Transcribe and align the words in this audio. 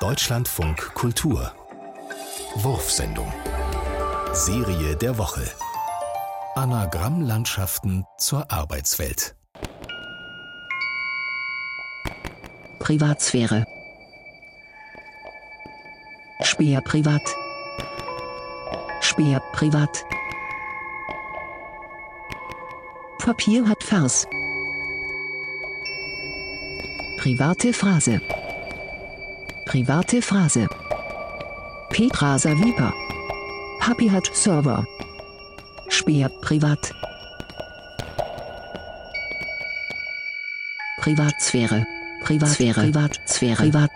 Deutschlandfunk 0.00 0.94
Kultur. 0.94 1.52
Wurfsendung. 2.54 3.32
Serie 4.32 4.94
der 4.94 5.18
Woche. 5.18 5.42
Anagrammlandschaften 6.54 8.04
zur 8.16 8.48
Arbeitswelt. 8.48 9.34
Privatsphäre. 12.78 13.66
Speer 16.42 16.80
privat. 16.82 17.22
Speer 19.00 19.40
privat. 19.52 20.04
Papier 23.18 23.68
hat 23.68 23.82
Vers 23.82 24.28
Private 27.18 27.72
Phrase 27.72 28.20
Private 29.68 30.22
Phrase. 30.22 30.66
Petra 31.90 32.38
Savipa. 32.38 32.90
Papi 33.80 34.08
hat 34.08 34.26
Server. 34.32 34.82
Speer 35.90 36.30
privat. 36.40 36.90
Privatsphäre. 41.02 41.84
Privatsphäre. 42.24 42.82
Privatsphäre. 42.82 43.56
Privat 43.56 43.90